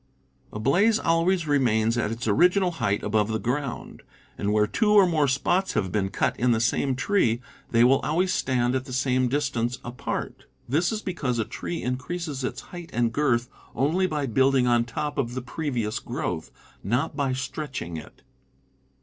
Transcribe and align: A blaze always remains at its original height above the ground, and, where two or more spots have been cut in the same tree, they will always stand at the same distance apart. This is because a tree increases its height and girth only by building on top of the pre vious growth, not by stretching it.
A 0.51 0.57
blaze 0.59 0.97
always 0.97 1.45
remains 1.45 1.95
at 1.95 2.09
its 2.09 2.27
original 2.27 2.71
height 2.81 3.03
above 3.03 3.27
the 3.27 3.37
ground, 3.37 4.01
and, 4.35 4.51
where 4.51 4.65
two 4.65 4.93
or 4.93 5.05
more 5.05 5.27
spots 5.27 5.73
have 5.73 5.91
been 5.91 6.09
cut 6.09 6.35
in 6.39 6.53
the 6.53 6.59
same 6.59 6.95
tree, 6.95 7.39
they 7.69 7.83
will 7.83 7.99
always 7.99 8.33
stand 8.33 8.73
at 8.73 8.85
the 8.85 8.93
same 8.93 9.27
distance 9.27 9.77
apart. 9.85 10.45
This 10.67 10.91
is 10.91 11.03
because 11.03 11.37
a 11.37 11.45
tree 11.45 11.83
increases 11.83 12.43
its 12.43 12.61
height 12.61 12.89
and 12.93 13.13
girth 13.13 13.47
only 13.75 14.07
by 14.07 14.25
building 14.25 14.65
on 14.65 14.85
top 14.85 15.19
of 15.19 15.35
the 15.35 15.41
pre 15.43 15.69
vious 15.69 16.03
growth, 16.03 16.49
not 16.83 17.15
by 17.15 17.31
stretching 17.31 17.95
it. 17.95 18.23